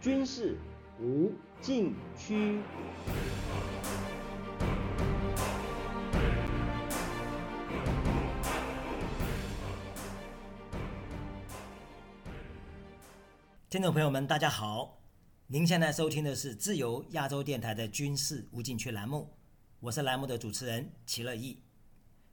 [0.00, 0.56] 军事
[0.98, 2.58] 无禁区。
[13.68, 14.98] 听众朋友们，大家好！
[15.46, 19.30] 您现在收听的是自由亚洲电台的军事无禁区栏目，
[19.80, 21.62] 我是栏目的主持人齐乐意。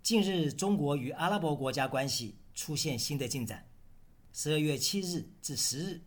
[0.01, 3.67] 近日，中国与阿拉伯国家关系出现新的进展。
[4.31, 6.01] 十二月七日至十日，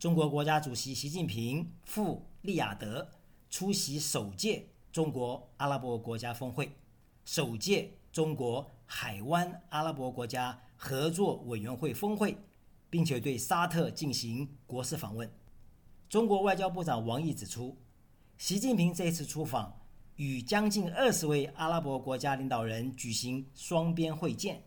[0.00, 3.06] 中国国家主席习近平赴利雅得
[3.50, 6.74] 出席首届中国阿拉伯国家峰会、
[7.26, 12.34] 首届中国海湾阿拉伯国家合作委员会峰会。
[12.88, 15.30] 并且对沙特进行国事访问。
[16.08, 17.76] 中国外交部长王毅指出，
[18.36, 19.80] 习近平这次出访
[20.16, 24.64] 与将近二十位阿拉伯国家领导人举行双边会见，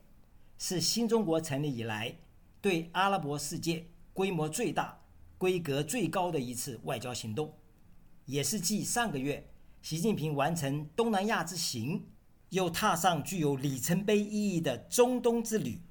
[0.57, 2.15] 是新中国成立以来
[2.61, 4.97] 对阿拉伯世界规模最大、
[5.43, 7.53] 规格最高的一次外交行动，
[8.23, 9.45] 也是继上个月
[9.81, 12.01] 习近平完成东南亚之行，
[12.51, 15.81] 又踏上具有里程碑意义的中东之旅。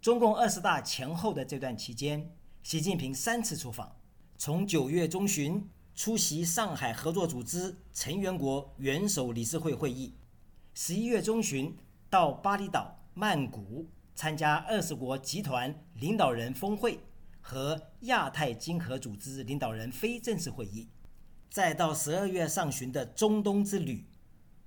[0.00, 3.94] 中共二十大前后的这段期间，习近平三次出访，
[4.36, 10.12] 从九月中旬出席上海合作组织成员国元首理事会会议，
[10.74, 11.72] 十一月中旬
[12.10, 16.98] 到巴厘岛、曼谷参加二十国集团领导人峰会
[17.40, 20.88] 和亚太经合组织领导人非正式会议，
[21.50, 24.06] 再到十二月上旬的中东之旅。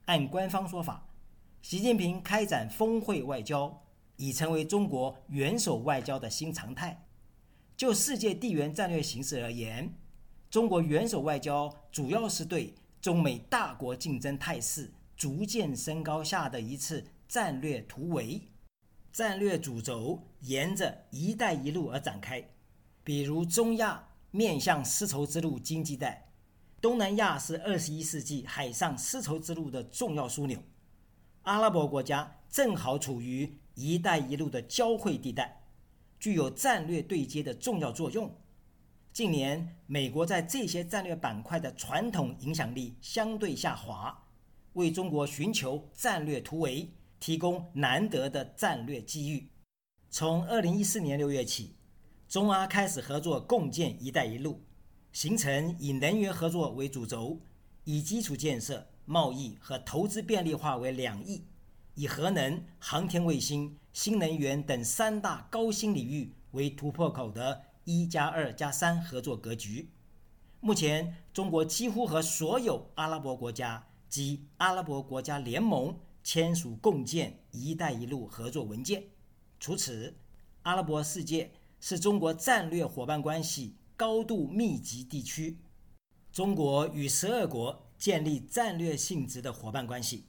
[0.05, 1.07] 按官方说法，
[1.61, 3.81] 习近平开展峰会外交。
[4.17, 7.07] 已成为中国元首外交的新常态。
[7.75, 9.95] 就世界地缘战略形势而言，
[10.47, 18.39] 中国元首外交主要是对中美大国竞争态势逐渐升高下的一次战略突围。
[19.11, 22.47] 战略主轴沿着“一带一路”而展开，
[23.03, 26.31] 比如中亚面向丝绸之路经济带，
[26.79, 30.61] 东南亚是二十一世纪海上丝绸之路的重要枢纽，
[31.43, 33.57] 阿拉伯国家正好处于。
[33.73, 35.63] “一带一路”的交汇地带，
[36.19, 38.29] 具有战略对接的重要作用。
[39.13, 44.25] 近年，美国在这些战略板块的传统影响力相对下滑，
[44.73, 49.49] 为中国寻求战略突围提供难得的战略机遇。
[50.09, 51.73] 从二零一四年六月起，
[52.31, 54.61] 中阿开始合作共建“一带一路”，
[55.11, 57.41] 形成以能源合作为主轴，
[57.83, 61.43] 以基础建设、贸易和投资便利化为两翼。
[61.93, 69.89] 以核能、航天卫星、新能源等三大高新领域为突破口的“一加二加三”合作格局。
[70.61, 79.03] 目前，中国几乎和所有阿拉伯国家及阿拉伯国家联盟签署共建“一带一路”合作文件。
[79.59, 80.15] 除此，
[80.61, 85.57] 阿拉伯世界是中国战略伙伴关系高度密集地区。
[86.31, 90.27] 中国与十二国建立战略性质的伙伴关系。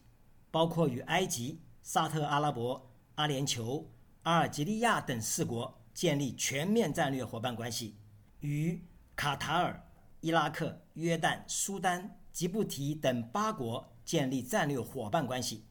[0.51, 3.87] 包括与埃及、沙特阿拉伯、阿联酋、
[4.25, 7.97] 阿尔及利亚等四国建立全面战略伙伴关系，
[8.41, 8.79] 与
[9.17, 9.83] 卡塔尔、
[10.21, 15.65] 伊拉克、约旦、苏丹、吉布提等八国建立战略伙伴关系。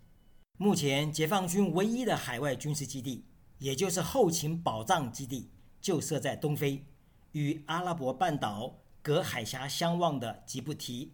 [0.58, 3.26] 目前，解放军唯一的海外军事基地，
[3.60, 6.86] 也就是后勤保障基地，就设在东非，
[7.32, 11.12] 与阿拉伯半岛隔海峡相望的吉布提。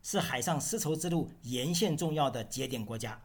[0.00, 3.20] 是海上丝绸之路沿线重要的节点国家。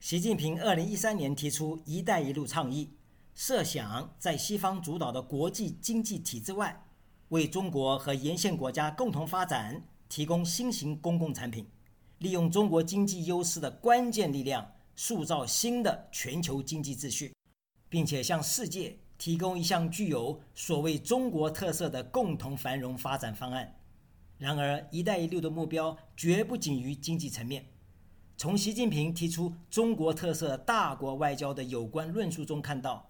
[0.00, 2.88] 习近平二零一三年提出“一带一路”倡议，
[3.34, 6.84] 设想在西方主导的国际经济体制外，
[7.30, 11.66] 为中国和沿线国家共同发展提供新型公共产品，
[12.18, 17.34] 利用中国经济优势的关键力量，塑造新的全球经济秩序，
[17.88, 23.74] 并且向世界提供一项具有所谓中国特色的共同繁荣发展方案。
[24.36, 27.64] 然而，“一带一路”的目标绝不仅于经济层面。
[28.36, 33.08] 从习近平提出中国特色大国外交的有关论述中看到，“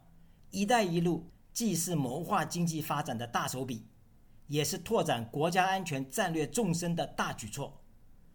[0.52, 3.84] 一带一路”既是谋划经济发展的大手笔，
[4.46, 7.80] 也是拓展国家安全战略纵深的大举措，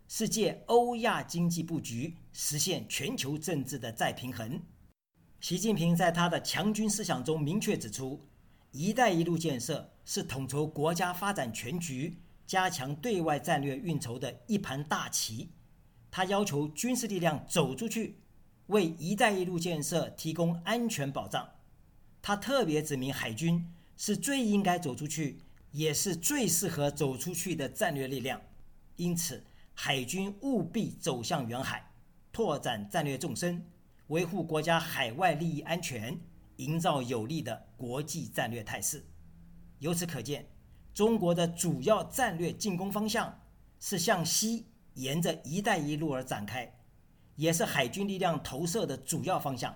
[0.10, 4.60] 是借欧亚经济布局实现全球政治的再平衡。
[5.40, 8.28] 习近平在他的强军思想中明确指出
[8.72, 12.18] ，“一带一路”建设是统筹国家发展全局。
[12.46, 15.52] 加强对外战略运筹的一盘大棋，
[16.10, 18.18] 他要求军事力量走出去，
[18.66, 21.48] 为“一带一路”建设提供安全保障。
[22.24, 28.42] 他特别指明，海军是最应该走出去，也是最适合走出去的战略力量。
[28.96, 29.44] 因此，
[29.76, 31.92] 海军务必走向远海，
[32.32, 33.64] 拓展战略纵深，
[34.10, 36.20] 维护国家海外利益安全，
[36.58, 39.04] 营造有利的国际战略态势。
[39.80, 40.48] 由此可见。
[40.92, 43.40] 中国的主要战略进攻方向
[43.80, 44.66] 是向西
[44.96, 46.78] 沿着“一带一路”而展开，
[47.38, 49.74] 也是海军力量投射的主要方向。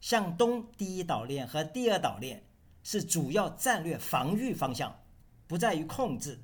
[0.00, 2.42] 向东第一岛链和第二岛链
[2.82, 4.98] 是主要战略防御方向，
[5.46, 6.40] 不在于控制，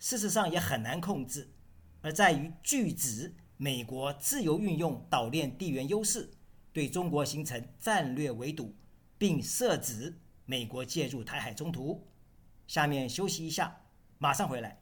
[0.00, 1.48] 事实上也很难控制，
[2.02, 6.30] 而在于拒止美国自由运用岛链地缘优势，
[6.76, 8.74] 对中国形成战略围堵，
[9.16, 12.06] 并设置美国介入台海中途。
[12.66, 13.80] 下面休息一下，
[14.18, 14.78] 马上回来。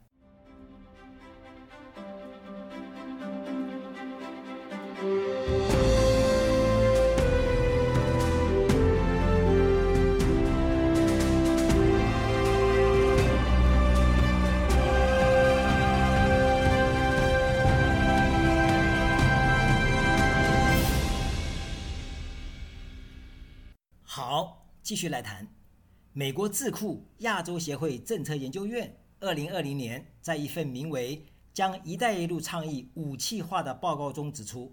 [24.85, 25.47] 继续来谈。
[26.13, 31.17] 美国智库亚洲协会政策研究院二零二零年在一份名为
[31.55, 34.71] 《将“一带一路”倡议武器化》的报告中指出，“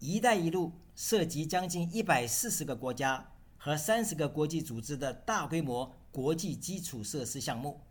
[0.00, 7.82] 一带一路”涉及将近一百四十个国家和三十个国际组织的大规模国际基础设施项目，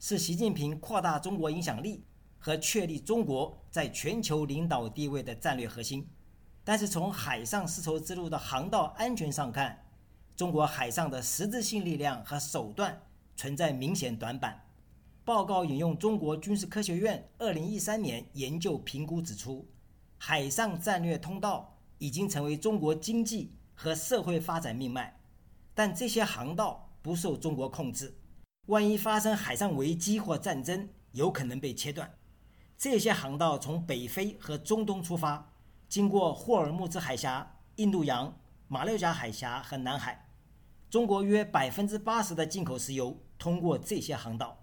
[0.00, 2.06] 是习近平扩大中国影响力
[2.38, 6.08] 和确立中国在全球领导地位的战略核心。
[6.64, 9.84] 但是从海上丝绸之路的航道安全上看，
[10.38, 12.96] 中国海上的实质性力量和手段
[13.34, 14.56] 存在明显短板。
[15.24, 19.68] 报告引用中国军事科学院2013年研究评估指出，
[20.16, 25.12] 海上战略通道已经成为中国经济和社会发展命脉，
[25.74, 28.16] 但这些航道不受中国控制，
[28.66, 32.08] 万一发生海上危机或战争，有可能被切断。
[32.76, 35.52] 这些航道从北非和中东出发，
[35.88, 38.32] 经过霍尔木兹海峡、印度洋、
[38.68, 40.26] 马六甲海峡和南海。
[40.90, 44.58] 中国约百分之八十的进口石油通过这些航道，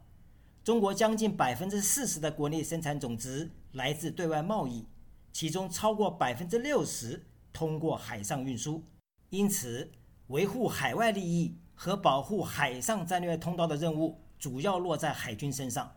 [0.64, 4.88] 中国将近百分之四十的国内生产总值来自对外贸易，
[5.32, 7.24] 其中超过百分之六十
[7.54, 8.84] 通过海上运输。
[9.30, 9.92] 因此，
[10.28, 15.92] 维护海外利益和保护海上战略通道的任务主要落在海军身上。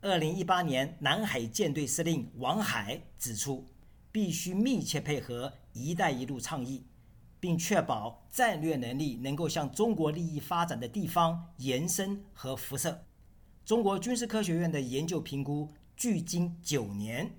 [0.00, 3.66] 二零一八年，南海舰队司令王海指出，
[4.10, 6.86] 必须密切配合“一带一路”倡议。
[7.38, 13.04] 并确保战略能力能够向中国利益发展的地方延伸和辐射。
[13.64, 17.36] 中国军事科学院的研究评估，距今九年，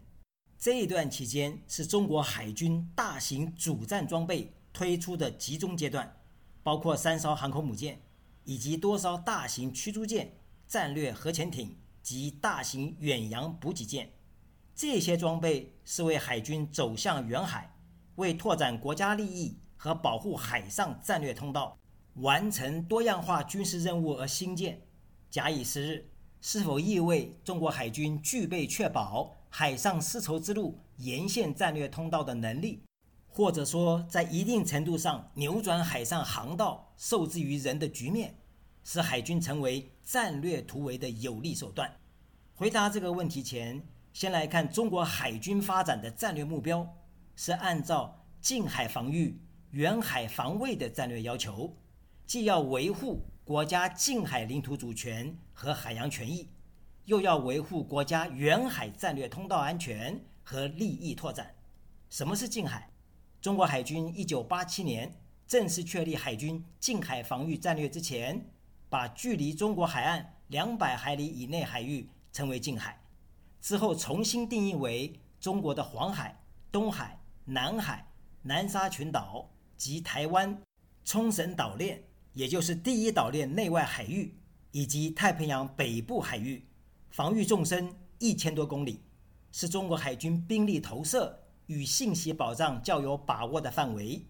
[0.59, 6.17] 这一段期间是中国海军大型主战装备推出的集中阶段，
[6.63, 8.01] 包括三艘航空母舰
[8.43, 10.33] 以及多艘大型驱逐舰、
[10.67, 14.11] 战略核潜艇及大型远洋补给舰。
[14.75, 17.75] 这些装备是为海军走向远海，
[18.15, 19.57] 为拓展国家利益。
[19.77, 21.77] 和保护海上战略通道、
[22.15, 24.81] 完成多样化军事任务而兴建，
[25.29, 26.09] 假以时日，
[26.41, 32.83] 是否意味中国海军具备确保海上丝绸之路沿线战略通道的能力，
[33.27, 38.35] 或者说在一定程度上扭转海上航道受制于人的局面，
[38.83, 41.91] 使海军成为战略突围的有力手段？
[42.55, 46.95] 回答这个问题前，先来看中国海军发展的战略目标
[47.35, 49.39] 是按照近海防御。
[49.77, 51.71] 远海防卫的战略要求，
[52.25, 56.49] 既要维护国家近海领土主权和海洋权益，
[57.05, 61.53] 又要维护国家远海战略通道安全和利益拓展。
[62.09, 62.89] 什么是近海？
[63.39, 65.13] 中国海军一九八七年
[65.45, 68.49] 正式确立海军近海防御战略之前，
[68.89, 72.99] 把距离中国海岸两百海里以内海域称为近海，
[73.61, 76.35] 之后重新定义为中国的黄海、
[76.71, 78.07] 东海、南海、
[78.41, 79.47] 南沙群岛。
[79.77, 80.61] 及台湾
[81.05, 82.03] 冲绳岛链，
[82.33, 84.33] 也就是第一岛链内外海域，
[84.71, 86.65] 以及太平洋北部海域，
[87.11, 88.99] 防御纵深一千多公里，
[89.51, 94.25] 是中国海军兵力投射与信息保障较有把握的范围。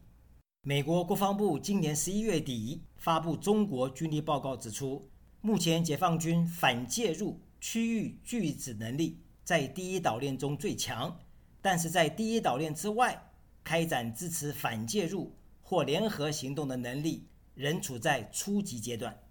[0.62, 11.18] 美国国防部今年十一月底发布中国军力报告，指出，目前解放军反介入区域拒止能力在第一岛链中最强，
[11.62, 13.27] 但是在第一岛链之外。
[13.68, 19.22] 开展支持反介入或联合行动的能力仍处在初级阶段。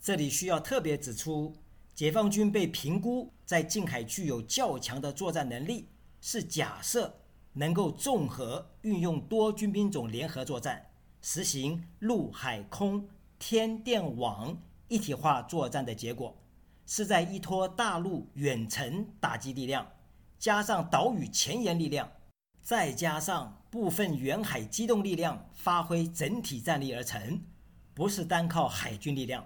[0.00, 1.54] 这里需要特别指出，
[1.94, 5.90] 解放军被评估在近海具有较强的作战能力，
[6.22, 7.14] 是假设
[7.52, 10.86] 能够综合运用多军兵种联合作战，
[11.20, 13.06] 实行陆海空
[13.38, 16.34] 天电网一体化作战的结果，
[16.86, 19.86] 是在依托大陆远程打击力量，
[20.38, 22.10] 加上岛屿前沿力量。
[22.62, 27.42] 再加上部分远海机动力量发挥整体战力而成，
[27.92, 29.44] 不是单靠海军力量。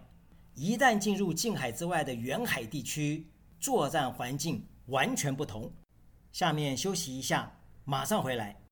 [0.54, 3.26] 一旦进入近海之外的远海地区，
[3.58, 5.73] 作战环境完全不同。
[6.30, 7.50] 下面休息一下，
[7.87, 8.67] 马上回来。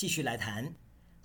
[0.00, 0.74] 继续来谈。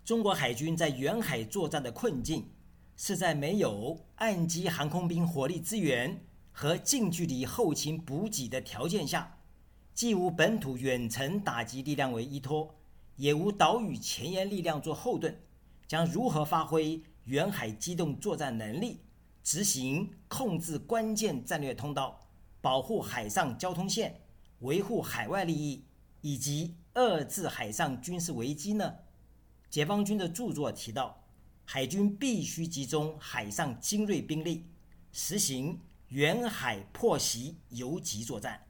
[0.04, 2.52] 中国海军在远海作战的困境，
[2.98, 9.38] 是在没有岸基航空兵火力支援和近距离后勤补给的条件下，
[9.94, 12.76] 既无本土远程打击力量为依托，
[13.16, 15.34] 也无岛屿前沿力量做后盾，
[15.88, 19.00] 将如何发挥远海机动作战能力，
[19.42, 22.20] 执行控制关键战略通道，
[22.60, 24.20] 保护海上交通线，
[24.60, 25.86] 维护海外利益，
[26.20, 28.96] 以及遏制海上军事危机呢？
[29.70, 31.26] 解放军的著作提到，
[31.66, 34.66] 海军必须集中海上精锐兵力，
[35.12, 38.66] 实行远海破袭游击作战，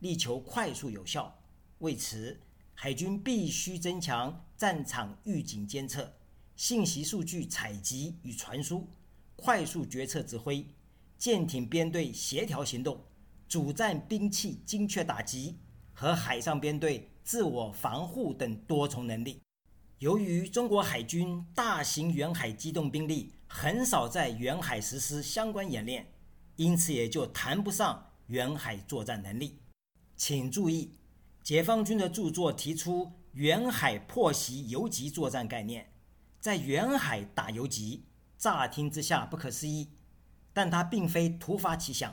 [0.00, 1.42] 力求快速有效。
[1.78, 2.38] 为此，
[2.74, 6.12] 海军必须增强战场预警监测、
[6.56, 8.86] 信息数据采集与传输、
[9.36, 10.66] 快速决策指挥、
[11.16, 13.02] 舰艇编队协调行动、
[13.48, 15.56] 主战兵器精确打击
[15.94, 17.06] 和海上编队。
[17.30, 19.40] 自我防护等多重能力。
[19.98, 26.12] 由于中国海军大型远海机动兵力很少在远海实施相关演练，
[26.56, 29.60] 因此也就谈不上远海作战能力。
[30.16, 30.96] 请注意，
[31.44, 35.92] 解放军的著作提出远海破袭游击作战概念，
[36.40, 38.06] 在远海打游击，
[38.36, 39.90] 乍听之下不可思议，
[40.52, 42.12] 但它并非突发奇想，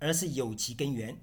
[0.00, 1.16] 而是有其根源。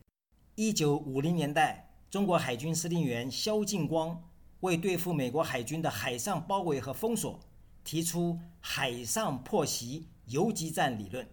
[0.55, 1.81] 一九五零年代。
[2.09, 4.23] 中国海军司令员萧劲光
[4.61, 7.39] 为对付美国海军的海上包围和封锁，
[7.83, 11.27] 提出海上破袭游击战理论。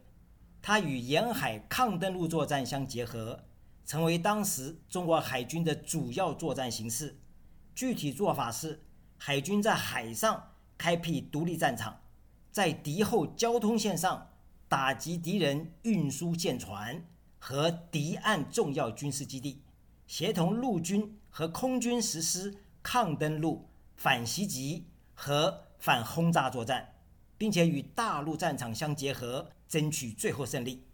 [0.61, 3.45] 它与沿海抗登陆作战相结合，
[3.85, 7.19] 成为当时中国海军的主要作战形式。
[7.75, 8.83] 具体做法是：
[9.19, 12.01] 海军在海上开辟独立战场，
[12.51, 14.31] 在敌后交通线上
[14.69, 17.05] 打击敌人运输舰船
[17.39, 19.63] 和敌岸重要军事基地。
[20.13, 23.67] 协同陆军和空军实施抗登陆、
[23.97, 26.97] 反袭击和反轰炸作战，
[27.39, 30.85] 并且与大陆战场相结合，争取最后胜利。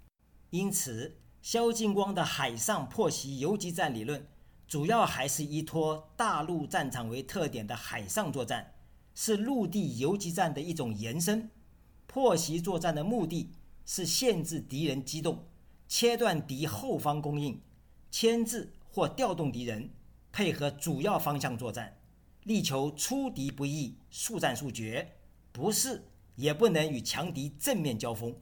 [0.50, 4.24] 因此，萧劲光的海上破袭游击战理论，
[4.68, 8.74] 主要还是依托大陆战场为特点的海上作战，
[9.16, 11.50] 是陆地游击战的一种延伸。
[12.06, 13.50] 破袭作战的目的
[13.84, 15.48] 是限制敌人机动，
[15.88, 17.60] 切断敌后方供应，
[18.12, 18.74] 牵制。
[18.98, 19.90] 或调动敌人，
[20.32, 21.98] 配合主要方向作战，
[22.42, 25.12] 力求出敌不意、速战速决，
[25.52, 26.02] 不是
[26.34, 28.34] 也不能与强敌正面交锋。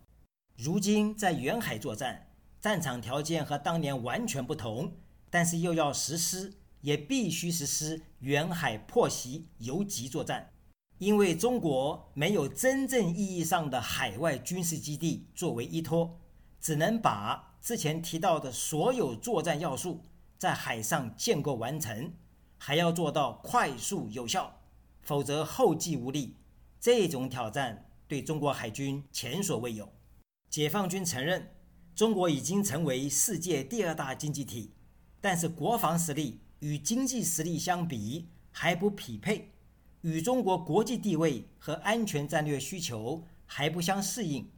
[0.56, 4.94] 如今在远海作战，战场条件和当年完全不同，
[5.28, 10.54] 但是又要实施，也必须实施远海破袭游击作战，
[10.96, 16.18] 因为中国没有真正意义上的海外军事基地作为依托，
[16.58, 20.00] 只能把之前提到的所有作战要素。
[20.38, 22.12] 在海上建构完成，
[22.59, 24.61] 还要做到快速有效，
[25.02, 26.37] 否则后继无力。
[26.81, 29.93] 这种挑战对中国海军前所未有。
[30.49, 31.55] 解放军承认，
[31.95, 34.73] 中国已经成为世界第二大经济体，
[35.21, 39.52] 但是国防实力与经济实力相比还不匹配，
[40.02, 44.50] 与中国国际地位和安全战略需求还不相适应。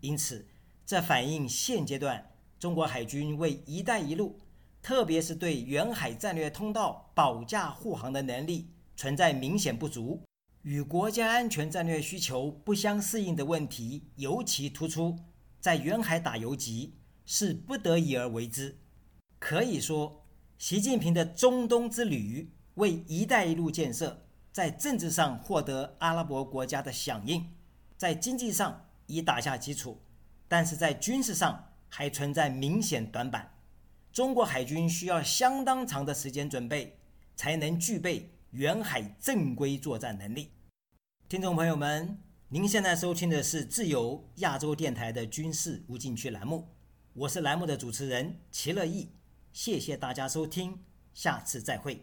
[0.00, 0.46] 因此，
[0.84, 4.38] 这反映现阶段中国海军为“一带一路”。
[4.86, 10.22] 特别是对远海战略通道保驾护航的能力存在明显不足，
[10.62, 15.18] 与国家安全战略需求不相适应的问题尤其突出。
[15.58, 18.78] 在远海打游击是不得已而为之。
[19.40, 20.24] 可以说，
[20.56, 27.44] 习近平的中东之旅为“一带一路”建设在政治上获得阿拉伯国家的响应，
[27.96, 30.00] 在经济上已打下基础，
[30.46, 33.55] 但是在军事上还存在明显短板。
[34.16, 36.98] 中国海军需要相当长的时间准备，
[37.34, 40.52] 才能具备远海正规作战能力。
[41.28, 42.18] 听众朋友们，
[42.48, 46.66] 您现在收听的是自由亚洲电台的军事无禁区栏目，
[47.12, 49.10] 我是栏目的主持人齐乐意，
[49.52, 50.82] 谢谢大家收听，
[51.12, 52.02] 下次再会。